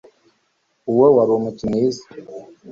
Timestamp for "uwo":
0.91-1.05